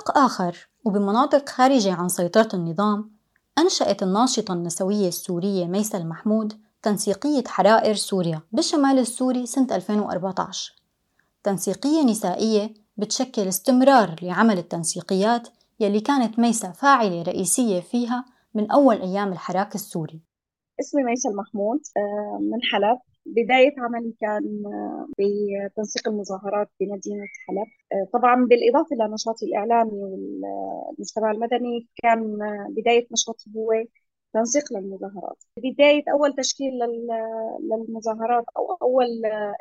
بسياق 0.01 0.17
آخر 0.17 0.70
وبمناطق 0.86 1.50
خارجة 1.50 1.93
عن 1.93 2.10
سيطرة 2.10 2.50
النظام 2.53 3.12
أنشأت 3.58 4.03
الناشطة 4.03 4.53
النسوية 4.53 5.08
السورية 5.08 5.65
ميسا 5.65 5.98
المحمود 5.98 6.53
تنسيقية 6.81 7.43
حرائر 7.48 7.96
سوريا 7.96 8.41
بالشمال 8.51 9.00
السوري 9.00 9.46
سنة 9.46 9.67
2014 9.72 10.74
تنسيقية 11.43 12.03
نسائية 12.03 12.74
بتشكل 12.98 13.48
استمرار 13.48 14.15
لعمل 14.22 14.58
التنسيقيات 14.58 15.48
يلي 15.79 16.00
كانت 16.00 16.39
ميسا 16.39 16.72
فاعلة 16.72 17.22
رئيسية 17.22 17.79
فيها 17.79 18.25
من 18.53 18.72
أول 18.72 19.01
أيام 19.01 19.31
الحراك 19.31 19.75
السوري. 19.75 20.22
اسمي 20.79 21.03
ميسا 21.03 21.29
المحمود 21.29 21.79
آه، 21.98 22.39
من 22.41 22.60
حلب. 22.72 22.98
بداية 23.25 23.73
عملي 23.77 24.13
كان 24.21 24.63
آه، 24.65 25.07
بتنسيق 25.67 26.07
المظاهرات 26.07 26.69
بمدينة 26.79 27.25
حلب. 27.47 27.67
آه، 27.93 28.07
طبعا 28.13 28.45
بالإضافة 28.45 28.95
لنشاطي 28.95 29.45
الإعلامي 29.45 29.91
والمجتمع 29.93 31.31
المدني 31.31 31.87
كان 32.03 32.37
بداية 32.69 33.07
نشاطي 33.11 33.51
هو 33.57 33.71
تنسيق 34.33 34.73
للمظاهرات. 34.73 35.43
بداية 35.57 36.03
أول 36.13 36.35
تشكيل 36.35 36.71
للمظاهرات 37.61 38.45
أو 38.57 38.73
أول 38.81 39.07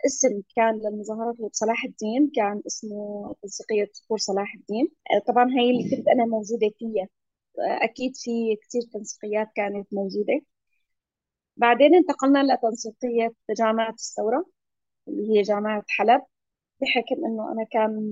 اسم 0.06 0.42
كان 0.56 0.74
للمظاهرات 0.78 1.40
هو 1.40 1.48
بصلاح 1.48 1.84
الدين. 1.84 2.30
كان 2.36 2.62
اسمه 2.66 3.34
تنسيقية 3.42 3.90
صقور 3.92 4.18
صلاح 4.18 4.54
الدين. 4.54 4.88
طبعا 5.28 5.50
هي 5.50 5.70
اللي 5.70 5.96
كنت 5.96 6.08
أنا 6.08 6.24
موجودة 6.26 6.70
فيها. 6.78 7.08
أكيد 7.82 8.16
في 8.16 8.56
كثير 8.56 8.82
تنسيقيات 8.92 9.48
كانت 9.56 9.88
موجودة. 9.94 10.40
بعدين 11.60 11.94
انتقلنا 11.94 12.54
لتنسيقية 12.54 13.34
جامعة 13.58 13.90
الثورة 13.90 14.46
اللي 15.08 15.38
هي 15.38 15.42
جامعة 15.42 15.84
حلب. 15.88 16.22
بحكم 16.82 17.26
إنه 17.26 17.52
أنا 17.52 17.64
كان 17.72 18.10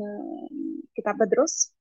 كنت 0.96 1.08
عم 1.08 1.18
بدرس. 1.18 1.74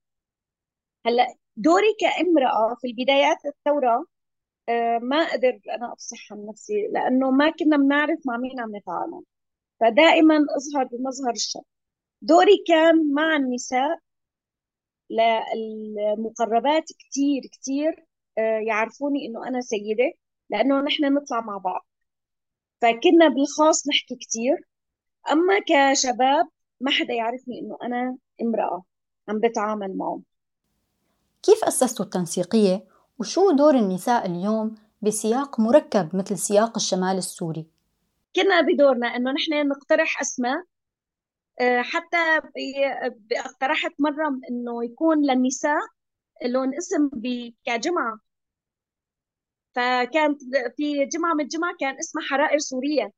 هلأ 1.06 1.34
دوري 1.56 1.86
كامرأة 2.00 2.74
في 2.80 2.86
البدايات 2.86 3.38
الثورة 3.46 4.06
آه، 4.68 4.98
ما 4.98 5.32
قدر 5.32 5.60
أنا 5.76 5.92
افصح 5.92 6.32
عن 6.32 6.46
نفسي 6.46 6.88
لأنه 6.92 7.30
ما 7.30 7.50
كنا 7.50 7.76
بنعرف 7.76 8.18
مع 8.26 8.36
مين 8.36 8.60
عم 8.60 8.76
نتعامل. 8.76 9.22
فدائما 9.80 10.36
أظهر 10.58 10.84
بمظهر 10.84 11.32
الشر 11.32 11.62
دوري 12.22 12.64
كان 12.68 13.14
مع 13.14 13.36
النساء 13.36 13.98
للمقربات 15.10 16.84
كتير 16.98 17.42
كتير 17.52 18.04
آه، 18.38 18.58
يعرفوني 18.68 19.26
إنه 19.26 19.48
أنا 19.48 19.60
سيدة. 19.60 20.12
لأنه 20.50 20.80
نحن 20.80 21.14
نطلع 21.14 21.40
مع 21.40 21.56
بعض. 21.58 21.86
فكنا 22.82 23.28
بالخاص 23.28 23.88
نحكي 23.88 24.16
كتير. 24.16 24.68
أما 25.30 25.58
كشباب 25.68 26.48
ما 26.80 26.90
حدا 26.90 27.12
يعرفني 27.14 27.60
إنه 27.60 27.78
أنا 27.82 28.16
امرأة 28.42 28.84
عم 29.28 29.40
بتعامل 29.40 29.96
معهم. 29.96 30.22
كيف 31.42 31.64
اسستوا 31.64 32.04
التنسيقية؟ 32.04 32.84
وشو 33.18 33.50
دور 33.50 33.74
النساء 33.74 34.26
اليوم 34.26 34.74
بسياق 35.02 35.60
مركب 35.60 36.16
مثل 36.16 36.38
سياق 36.38 36.76
الشمال 36.76 37.16
السوري؟ 37.18 37.66
كنا 38.36 38.60
بدورنا 38.60 39.16
إنه 39.16 39.30
نحن 39.32 39.68
نقترح 39.68 40.20
أسماء. 40.20 40.64
آه، 41.60 41.82
حتى 41.82 42.40
اقترحت 43.32 43.92
مرة 43.98 44.40
إنه 44.50 44.84
يكون 44.84 45.24
للنساء 45.30 45.80
لهم 46.44 46.74
اسم 46.74 47.10
كجمعة. 47.64 48.18
فكانت 49.78 50.40
في 50.76 51.06
جمعة 51.06 51.34
من 51.34 51.44
الجمعة 51.44 51.76
كان 51.80 51.98
اسمها 51.98 52.24
حرائر 52.24 52.58
سورية. 52.58 53.12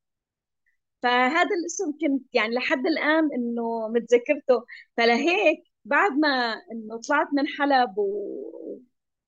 فهذا 1.03 1.49
الاسم 1.61 1.93
كنت 2.01 2.35
يعني 2.35 2.55
لحد 2.55 2.87
الآن 2.87 3.29
إنه 3.35 3.89
متذكرته. 3.89 4.65
فلهيك 4.97 5.59
بعد 5.85 6.13
ما 6.13 6.55
إنه 6.73 7.01
طلعت 7.09 7.29
من 7.33 7.47
حلب 7.47 7.99
و... 7.99 8.81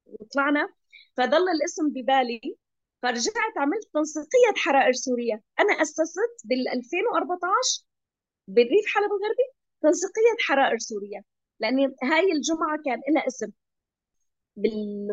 وطلعنا 0.06 0.68
فضل 1.16 1.48
الاسم 1.48 1.88
ببالي. 1.90 2.40
فرجعت 3.02 3.58
عملت 3.58 3.88
تنسيقية 3.94 4.54
حرائر 4.56 4.92
سوريا 4.92 5.40
أنا 5.60 5.82
أسست 5.82 6.18
بال 6.44 6.68
2014 6.68 7.84
بالريف 8.48 8.86
حلب 8.94 9.04
الغربي 9.12 9.48
تنسيقية 9.82 10.36
حرائر 10.48 10.78
سوريا 10.78 11.24
لأن 11.60 11.78
هاي 12.02 12.32
الجمعة 12.32 12.78
كان 12.86 13.00
لها 13.14 13.26
اسم. 13.26 13.52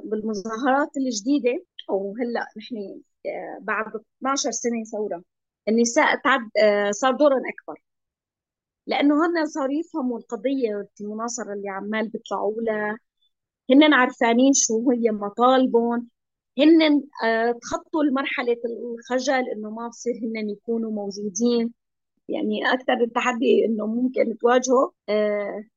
بالمظاهرات 0.04 0.98
الجديدة 0.98 1.66
وهلأ 1.94 2.48
نحن 2.58 3.02
آه، 3.26 3.58
بعد 3.62 3.86
12 4.20 4.52
سنة 4.52 4.84
ثورة 4.84 5.24
النساء 5.68 6.16
تعد 6.24 6.42
آه، 6.64 6.92
صار 6.92 7.16
دورهم 7.16 7.42
أكبر. 7.50 7.82
لأنه 8.88 9.16
هن 9.26 9.46
صاروا 9.46 9.74
يفهموا 9.74 10.20
القضية 10.20 10.88
المناصرة 11.02 11.54
اللي 11.54 11.70
عمال 11.70 12.10
بيطلعوا 12.10 12.62
لها 12.62 12.98
هن 13.72 13.94
عرفانين 13.94 14.54
شو 14.54 14.92
هي 14.92 15.12
مطالبهم. 15.12 16.10
هن 16.60 17.02
آه، 17.26 17.52
تخطوا 17.62 18.04
مرحلة 18.04 18.58
الخجل 18.66 19.50
إنه 19.56 19.70
ما 19.70 19.88
بصير 19.88 20.14
هن 20.24 20.50
يكونوا 20.50 20.92
موجودين. 20.92 21.74
يعني 22.30 22.74
أكثر 22.74 22.94
التحدي 23.04 23.66
إنه 23.66 23.88
ممكن 23.88 24.38
تواجهه 24.38 24.94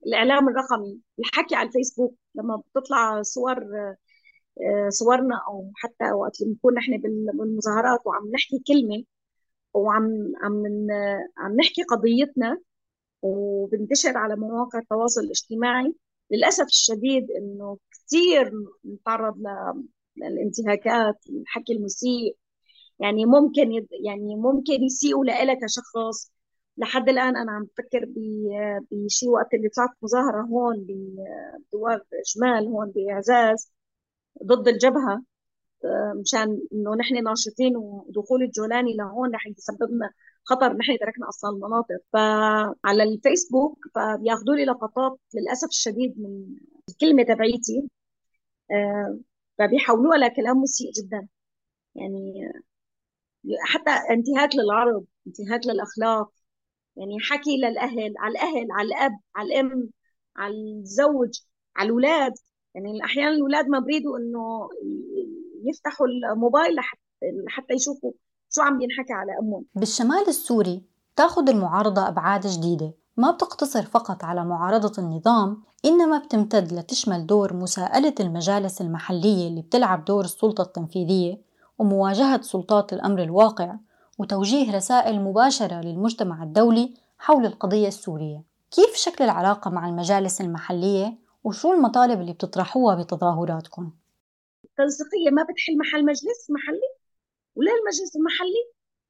الإعلام 0.06 0.48
الرقمي. 0.48 1.00
الحكي 1.18 1.54
على 1.54 1.68
الفيسبوك 1.68 2.14
لما 2.34 2.56
بتطلع 2.56 3.22
صور 3.22 3.64
صورنا 4.88 5.40
أو 5.48 5.70
حتى 5.76 6.12
وقت 6.12 6.40
اللي 6.42 6.54
بنكون 6.54 6.74
نحن 6.74 6.98
بالمظاهرات 7.34 8.00
وعم 8.06 8.30
نحكي 8.34 8.62
كلمة 8.68 9.04
وعم 9.74 10.32
عم 10.42 10.62
عم 11.38 11.56
نحكي 11.56 11.82
قضيتنا 11.82 12.58
وبنتشر 13.22 14.18
على 14.18 14.36
مواقع 14.36 14.78
التواصل 14.78 15.20
الاجتماعي 15.20 15.94
للأسف 16.30 16.64
الشديد 16.66 17.30
إنه 17.30 17.78
كثير 17.92 18.52
نتعرض 18.86 19.36
للانتهاكات 20.16 21.16
الحكي 21.30 21.72
المسيء. 21.72 22.36
يعني 23.00 23.26
ممكن 23.26 23.72
يد 23.72 23.88
يعني 24.04 24.36
ممكن 24.36 24.72
يسيئوا 24.82 25.24
لإلك 25.24 25.58
كشخص 25.64 26.32
لحد 26.76 27.08
الآن 27.08 27.36
أنا 27.36 27.52
عم 27.52 27.64
بفكر 27.64 28.06
بشيء 28.92 29.28
وقت 29.30 29.54
اللي 29.54 29.68
طلعت 29.68 29.90
مظاهرة 30.02 30.42
هون 30.42 30.86
بدوار 30.86 32.02
جمال 32.36 32.66
هون 32.68 32.92
بعزاز 32.96 33.72
ضد 34.44 34.68
الجبهة 34.68 35.22
مشان 36.20 36.60
إنه 36.72 36.94
نحن 36.94 37.24
ناشطين 37.24 37.76
ودخول 37.76 38.42
الجولاني 38.42 38.96
لهون 38.96 39.34
رح 39.34 39.46
يسبب 39.46 39.90
لنا 39.90 40.10
خطر 40.44 40.72
نحن 40.76 40.98
تركنا 40.98 41.28
أصلا 41.28 41.50
المناطق. 41.50 41.98
فعلى 42.12 43.02
الفيسبوك 43.02 43.78
فبياخذوا 43.94 44.54
لي 44.56 44.64
لقطات 44.64 45.18
للأسف 45.34 45.68
الشديد 45.68 46.14
من 46.20 46.56
الكلمة 46.88 47.22
تبعيتي 47.22 47.88
آه، 48.70 49.18
فبيحولوها 49.58 50.18
لكلام 50.18 50.56
مسيء 50.58 50.92
جدا. 50.92 51.28
يعني 51.94 52.52
حتى 53.64 53.90
انتهاك 53.90 54.50
للعرض 54.56 55.04
انتهاك 55.26 55.66
للأخلاق. 55.66 56.32
يعني 56.96 57.20
حكي 57.20 57.56
للأهل 57.56 58.14
على 58.18 58.32
الأهل 58.32 58.66
على 58.72 58.88
الأب 58.88 59.12
على 59.36 59.46
الأم 59.48 59.90
على 60.36 60.54
الزوج 60.54 61.40
على 61.76 61.86
الأولاد. 61.86 62.32
يعني 62.74 63.04
أحيانا 63.04 63.30
الأولاد 63.30 63.68
ما 63.68 63.78
بريدوا 63.78 64.18
إنه 64.18 64.68
يفتحوا 65.64 66.06
الموبايل 66.06 66.74
لحتى 66.74 67.00
لحتى 67.46 67.74
يشوفوا 67.74 68.12
شو 68.50 68.62
عم 68.62 68.80
ينحكى 68.80 69.12
على 69.12 69.32
أمهم. 69.42 69.64
بالشمال 69.74 70.28
السوري 70.28 70.82
تاخذ 71.16 71.48
المعارضة 71.48 72.08
أبعاد 72.08 72.46
جديدة. 72.46 72.94
ما 73.16 73.30
بتقتصر 73.30 73.82
فقط 73.82 74.24
على 74.24 74.44
معارضة 74.44 75.02
النظام 75.02 75.62
إنما 75.84 76.18
بتمتد 76.18 76.72
لتشمل 76.72 77.26
دور 77.26 77.56
مساءلة 77.56 78.14
المجالس 78.20 78.80
المحلية 78.80 79.48
اللي 79.48 79.62
بتلعب 79.62 80.04
دور 80.04 80.24
السلطة 80.24 80.62
التنفيذية 80.62 81.40
ومواجهة 81.78 82.42
سلطات 82.42 82.92
الأمر 82.92 83.22
الواقع 83.22 83.76
وتوجيه 84.18 84.76
رسائل 84.76 85.20
مباشرة 85.20 85.80
للمجتمع 85.80 86.42
الدولي 86.42 86.94
حول 87.18 87.46
القضية 87.46 87.88
السورية. 87.88 88.42
كيف 88.70 88.94
شكل 88.94 89.24
العلاقة 89.24 89.70
مع 89.70 89.88
المجالس 89.88 90.40
المحلية؟ 90.40 91.18
وشو 91.44 91.72
المطالب 91.72 92.20
اللي 92.20 92.32
بتطرحوها 92.32 93.02
بتظاهراتكم؟ 93.02 93.92
التنسيقية 94.64 95.30
ما 95.30 95.42
بتحل 95.42 95.78
محل 95.78 96.04
مجلس 96.04 96.50
محلي؟ 96.50 96.88
ولا 97.54 97.72
المجلس 97.72 98.16
المحلي؟ 98.16 98.62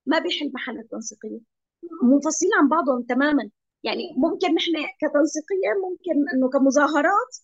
ما 0.07 0.19
بيحل 0.19 0.53
محل 0.55 0.79
التنسيقية. 0.79 1.41
منفصلين 2.03 2.51
عن 2.59 2.69
بعضهم 2.69 3.03
تماما. 3.03 3.51
يعني 3.83 4.03
ممكن 4.17 4.55
نحن 4.55 4.73
كتنسيقية 5.01 5.71
ممكن 5.85 6.25
إنه 6.35 6.49
كمظاهرات 6.49 7.37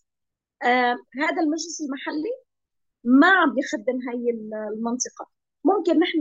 آه 0.63 0.97
هذا 1.23 1.43
المجلس 1.43 1.81
المحلي 1.81 2.33
ما 3.05 3.31
عم 3.31 3.55
بيخدم 3.55 3.99
هاي 4.09 4.31
المنطقة. 4.73 5.31
ممكن 5.65 5.99
نحن 5.99 6.19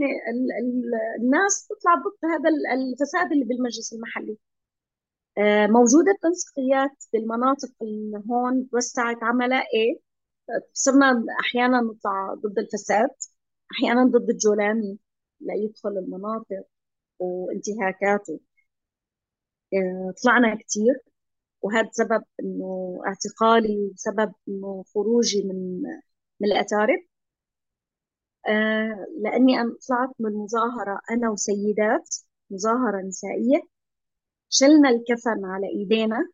الناس 1.20 1.66
تطلع 1.68 1.94
ضد 1.94 2.30
هذا 2.32 2.50
الفساد 2.74 3.32
اللي 3.32 3.44
بالمجلس 3.44 3.92
المحلي. 3.92 4.36
موجودة 5.68 6.18
تنسيقيات 6.22 7.04
بالمناطق 7.12 7.68
اللي 7.82 8.22
هون 8.30 8.68
وسعت 8.72 9.16
عملها 9.22 9.60
إيه 9.60 10.00
صرنا 10.74 11.24
أحيانا 11.40 11.80
نطلع 11.80 12.34
ضد 12.34 12.58
الفساد 12.58 13.10
أحيانا 13.72 14.04
ضد 14.04 14.30
الجولاني 14.30 14.98
ليدخل 15.40 15.90
المناطق 15.90 16.64
وانتهاكاته. 17.20 18.40
آه، 19.74 20.14
طلعنا 20.24 20.54
كثير 20.54 21.00
وهذا 21.62 21.88
سبب 21.92 22.24
إنه 22.40 23.00
اعتقالي 23.06 23.90
وسبب 23.94 24.34
إنه 24.48 24.84
خروجي 24.94 25.42
من 25.44 25.82
من 26.40 26.48
الاتارب 26.52 27.00
آه 28.48 29.06
لأني 29.22 29.60
أنا 29.60 29.76
طلعت 29.88 30.10
من 30.20 30.32
مظاهرة 30.34 31.00
أنا 31.10 31.30
وسيدات 31.30 32.16
مظاهرة 32.50 33.00
نسائية. 33.02 33.62
شلنا 34.50 34.88
الكفن 34.88 35.44
على 35.44 35.66
إيدينا 35.66 36.28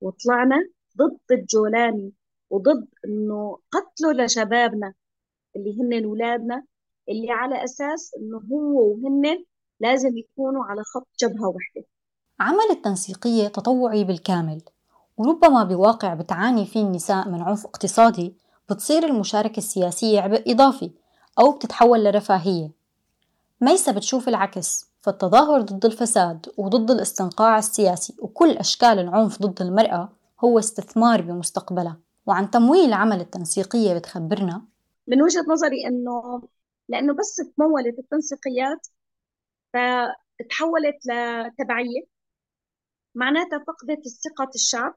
وطلعنا 0.00 0.56
ضد 0.98 1.18
الجولاني 1.32 2.12
وضد 2.50 2.88
إنه 3.04 3.58
قتله 3.70 4.24
لشبابنا 4.24 4.94
اللي 5.56 5.80
هن 5.80 6.04
اولادنا 6.04 6.64
اللي 7.08 7.30
على 7.30 7.64
أساس 7.64 8.10
إنه 8.18 8.38
هو 8.52 8.90
وهن 8.92 9.44
لازم 9.80 10.18
يكونوا 10.18 10.64
على 10.64 10.82
خط 10.82 11.08
جبهه 11.20 11.48
واحدة. 11.48 11.86
عمل 12.40 12.70
التنسيقية 12.70 13.48
تطوعي 13.48 14.04
بالكامل 14.04 14.62
وربما 15.16 15.64
بواقع 15.64 16.14
بتعاني 16.14 16.66
فيه 16.66 16.82
النساء 16.82 17.28
من 17.28 17.42
عنف 17.42 17.66
اقتصادي 17.66 18.34
بتصير 18.70 19.06
المشاركة 19.06 19.58
السياسية 19.58 20.20
عبء 20.20 20.52
إضافي 20.52 20.90
أو 21.38 21.52
بتتحول 21.52 22.04
لرفاهية. 22.04 22.70
ميسا 23.60 23.92
بتشوف 23.92 24.28
العكس. 24.28 24.85
فالتظاهر 25.06 25.60
ضد 25.60 25.84
الفساد 25.84 26.46
وضد 26.56 26.90
الاستنقاع 26.90 27.58
السياسي 27.58 28.16
وكل 28.18 28.50
أشكال 28.50 28.98
العنف 28.98 29.42
ضد 29.42 29.62
المرأة 29.62 30.12
هو 30.44 30.58
استثمار 30.58 31.22
بمستقبلها. 31.22 32.00
وعن 32.26 32.50
تمويل 32.50 32.92
عمل 32.92 33.20
التنسيقية 33.20 33.94
بتخبرنا. 33.94 34.62
من 35.06 35.22
وجهة 35.22 35.44
نظري 35.48 35.86
إنه 35.86 36.42
لأنه 36.88 37.14
بس 37.14 37.36
تمولت 37.56 37.98
التنسيقيات 37.98 38.86
فتحولت 39.72 40.96
لتبعية 41.06 42.02
معناتها 43.14 43.64
فقدت 43.66 44.08
ثقة 44.08 44.50
الشعب 44.54 44.94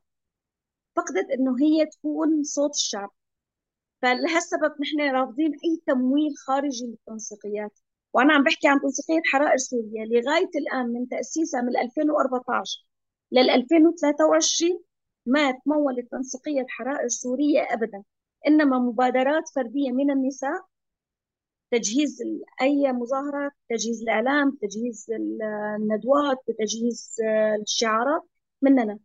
فقدت 0.96 1.30
إنه 1.40 1.56
هي 1.62 1.86
تكون 1.86 2.44
صوت 2.44 2.74
الشعب. 2.76 3.10
فلهالسبب 4.02 4.72
نحن 4.82 5.16
رافضين 5.16 5.52
أي 5.52 5.82
تمويل 5.88 6.34
خارجي 6.48 6.86
للتنسيقيات. 6.86 7.80
وأنا 8.14 8.34
عم 8.34 8.44
بحكي 8.44 8.68
عن 8.68 8.80
تنسيقية 8.82 9.22
حرائر 9.26 9.58
سوريا 9.58 10.06
لغاية 10.06 10.50
الآن 10.56 10.86
من 10.94 11.08
تأسيسها 11.08 11.62
من 11.62 11.78
2014 11.78 12.86
لل 13.32 13.50
2023 13.50 14.80
ما 15.26 15.52
تمولت 15.52 16.12
تنسيقية 16.12 16.66
حرائر 16.70 17.08
سورية 17.08 17.68
ابدا 17.72 18.04
إنما 18.48 18.80
مبادرات 18.80 19.50
فردية 19.56 19.92
من 19.92 20.12
النساء 20.12 20.66
تجهيز 21.72 22.18
أي 22.62 22.92
مظاهرة 22.92 23.52
تجهيز 23.70 24.02
الإعلام 24.02 24.58
تجهيز 24.62 25.06
الندوات 25.12 26.38
تجهيز 26.60 27.16
الشعارات 27.62 28.24
مننا. 28.62 29.00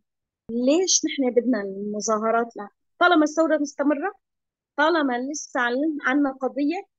ليش 0.49 1.01
نحن 1.05 1.31
بدنا 1.35 1.61
المظاهرات 1.61 2.55
لا 2.57 2.67
طالما 2.99 3.23
الثورة 3.23 3.57
مستمرة 3.57 4.13
طالما 4.77 5.17
لسه 5.31 5.59
عندنا 6.05 6.31
قضية 6.31 6.94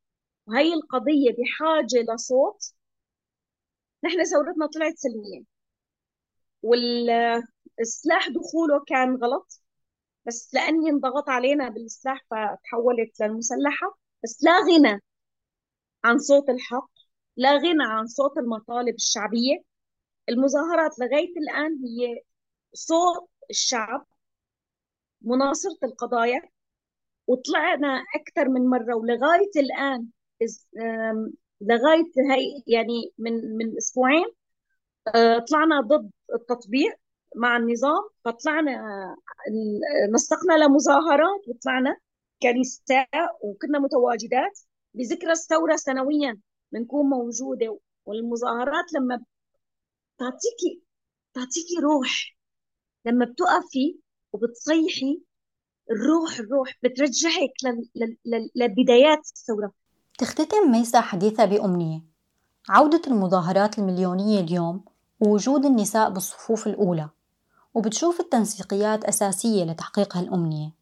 وهي 0.49 0.75
القضية 0.75 1.31
بحاجة 1.39 2.15
لصوت 2.15 2.73
نحن 4.05 4.25
ثورتنا 4.25 4.67
طلعت 4.67 4.95
سلميه 4.97 5.45
والسلاح 6.63 8.29
دخوله 8.29 8.85
كان 8.87 9.17
غلط 9.17 9.61
بس 10.27 10.55
لأني 10.55 10.91
انضغط 10.91 11.29
علينا 11.31 11.69
بالسلاح 11.69 12.27
فتحولت 12.31 13.21
للمسلحة 13.21 13.99
بس 14.25 14.45
لا 14.45 14.53
غنى 14.61 15.01
عن 16.05 16.19
صوت 16.19 16.49
الحق 16.51 16.91
لا 17.37 17.53
غنى 17.57 17.85
عن 17.85 18.07
صوت 18.07 18.39
المطالب 18.39 18.95
الشعبية. 18.95 19.63
المظاهرات 20.29 20.99
لغاية 20.99 21.33
الآن 21.39 21.73
هي 21.85 22.23
صوت 22.75 23.31
الشعب 23.51 24.07
مناصرة 25.23 25.79
القضايا 25.85 26.41
وطلعنا 27.27 28.05
أكثر 28.17 28.49
من 28.49 28.71
مرة 28.71 28.97
ولغاية 28.97 29.51
الآن 29.57 30.09
لغاية 31.61 32.05
هي 32.31 32.63
يعني 32.67 33.13
من 33.19 33.57
من 33.57 33.77
أسبوعين 33.77 34.25
آه، 35.15 35.39
طلعنا 35.39 35.81
ضد 35.81 36.11
التطبيع 36.35 36.93
مع 37.37 37.57
النظام 37.57 38.09
فطلعنا 38.25 38.73
نسقنا 40.15 40.65
لمظاهرات 40.65 41.49
وطلعنا 41.49 41.97
كنساء 42.43 43.09
وكنا 43.43 43.79
متواجدات. 43.79 44.61
بذكرى 44.95 45.33
الثورة 45.33 45.77
سنويا 45.77 46.39
بنكون 46.73 47.07
موجودة 47.07 47.79
والمظاهرات 48.07 48.85
لما 48.95 49.25
تعطيكي 50.19 50.83
تعطيكي 51.35 51.77
روح. 51.83 52.37
لما 53.05 53.25
بتقفي 53.25 53.99
وبتصيحي 54.33 55.23
الروح 55.91 56.39
الروح 56.39 56.79
بترجعك 56.83 57.53
لبدايات 58.57 59.19
الثورة. 59.37 59.73
تختتم 60.19 60.71
ميسا 60.73 61.01
حديثها 61.01 61.45
بأمنية. 61.45 62.01
عودة 62.69 63.03
المظاهرات 63.07 63.79
المليونية 63.79 64.41
اليوم 64.41 64.81
ووجود 65.21 65.65
النساء 65.65 66.11
بالصفوف 66.11 66.67
الأولى 66.67 67.09
وبتشوف 67.75 68.21
التنسيقيات 68.21 69.05
أساسية 69.05 69.65
لتحقيق 69.65 70.17
هالأمنية 70.17 70.73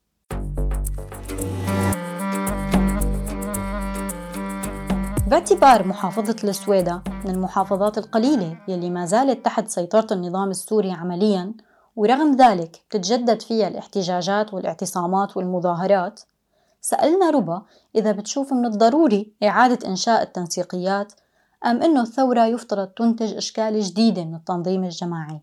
باعتبار 5.27 5.87
محافظة 5.87 6.37
السويدة 6.45 7.03
من 7.25 7.31
المحافظات 7.31 7.99
القليلة 7.99 8.59
يلي 8.69 8.91
ما 8.91 9.07
زالت 9.07 9.45
تحت 9.45 9.69
سيطرة 9.69 10.07
النظام 10.13 10.51
السوري 10.51 10.93
عمليا 10.93 11.55
ورغم 11.97 12.37
ذلك 12.37 12.83
بتتجدد 12.89 13.43
فيها 13.43 13.69
الاحتجاجات 13.69 14.55
والاعتصامات 14.55 15.37
والمظاهرات 15.37 16.21
سألنا 16.85 17.31
ربا 17.31 17.63
إذا 17.97 18.13
بتشوف 18.13 18.53
من 18.53 18.67
الضروري 18.67 19.33
إعادة 19.43 19.89
إنشاء 19.89 20.23
التنسيقيات 20.23 21.13
أم 21.67 21.83
أنه 21.83 22.03
الثورة 22.03 22.47
يفترض 22.47 22.89
تنتج 22.89 23.35
أشكال 23.35 23.81
جديدة 23.81 24.25
من 24.25 24.35
التنظيم 24.35 24.85
الجماعي؟ 24.85 25.41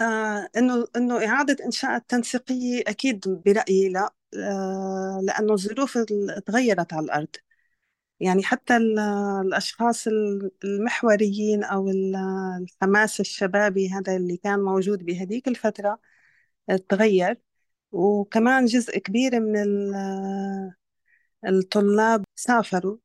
آه 0.00 0.48
إنه 0.56 0.86
إنه 0.96 1.26
إعادة 1.26 1.64
إنشاء 1.64 1.96
التنسيقية 1.96 2.82
أكيد 2.86 3.42
برأيي 3.46 3.88
لا. 3.88 4.10
آه 4.38 5.20
لأنه 5.22 5.52
الظروف 5.52 5.98
تغيرت 6.46 6.92
على 6.92 7.04
الأرض. 7.04 7.28
يعني 8.20 8.42
حتى 8.42 8.76
الأشخاص 8.76 10.08
المحوريين 10.64 11.64
أو 11.64 11.88
الحماس 11.88 13.20
الشبابي 13.20 13.90
هذا 13.90 14.16
اللي 14.16 14.36
كان 14.36 14.60
موجود 14.60 15.04
بهذيك 15.04 15.48
الفترة 15.48 15.98
تغير. 16.88 17.45
وكمان 17.96 18.66
جزء 18.66 18.98
كبير 18.98 19.40
من 19.40 19.94
الطلاب 21.46 22.24
سافروا 22.36 22.96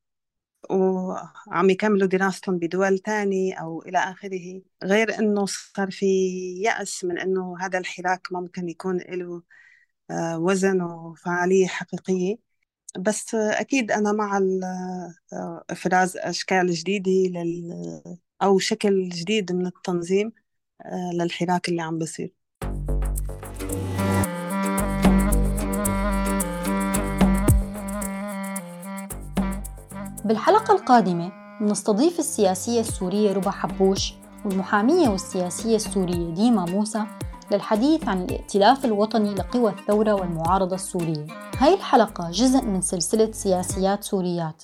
وعم 0.71 1.69
يكملوا 1.69 2.08
دراستهم 2.08 2.58
بدول 2.60 2.99
تانية 2.99 3.56
أو 3.56 3.82
إلى 3.82 3.97
آخره 3.97 4.62
غير 4.84 5.19
أنه 5.19 5.45
صار 5.45 5.91
في 5.91 6.06
يأس 6.62 7.04
من 7.04 7.19
أنه 7.19 7.56
هذا 7.62 7.80
الحراك 7.80 8.21
ممكن 8.32 8.69
يكون 8.69 8.97
له 8.97 9.43
آه، 10.12 10.39
وزن 10.39 10.82
وفعالية 10.82 11.67
حقيقية. 11.67 12.38
بس 12.99 13.36
أكيد 13.36 13.91
أنا 13.91 14.12
مع 14.12 14.39
إفراز 15.69 16.17
أشكال 16.17 16.71
جديدة 16.73 17.12
لل 17.12 17.73
أو 18.43 18.60
شكل 18.60 19.10
جديد 19.10 19.51
من 19.54 19.67
التنظيم 19.67 20.32
آه، 20.86 21.12
للحراك 21.13 21.69
اللي 21.69 21.82
عم 21.82 21.99
بصير. 21.99 22.34
بالحلقة 30.32 30.74
القادمة 30.74 31.32
نستضيف 31.62 32.20
السياسية 32.20 32.80
السورية 32.80 33.34
ربا 33.34 33.52
حبوش 33.52 34.13
والمحامية 34.46 35.10
والسياسية 35.10 35.76
السورية 35.76 36.34
ديما 36.34 36.65
موسى 36.65 37.04
للحديث 37.52 38.08
عن 38.08 38.22
الائتلاف 38.22 38.86
الوطني 38.86 39.34
لقوى 39.34 39.72
الثورة 39.72 40.13
والمعارضة 40.13 40.76
السورية. 40.76 41.26
هاي 41.58 41.74
الحلقة 41.74 42.30
جزء 42.32 42.62
من 42.62 42.82
سلسلة 42.82 43.32
سياسيات 43.32 44.04
سوريات. 44.04 44.63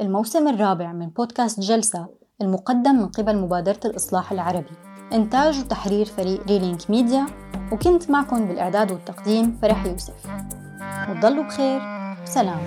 الموسم 0.00 0.48
الرابع 0.48 0.92
من 0.92 1.08
بودكاست 1.08 1.60
جلسة 1.60 2.06
المقدم 2.42 2.94
من 2.94 3.08
قبل 3.08 3.36
مبادرة 3.36 3.80
الإصلاح 3.84 4.32
العربي. 4.32 4.76
إنتاج 5.12 5.58
وتحرير 5.58 6.06
فريق 6.06 6.46
Relink 6.46 6.90
Media 6.90 7.26
وكنت 7.72 8.10
معكم 8.10 8.48
بالإعداد 8.48 8.92
والتقديم 8.92 9.58
فرح 9.62 9.84
يوسف. 9.84 10.26
وتضلوا 11.08 11.44
بخير. 11.44 11.80
سلام. 12.24 12.60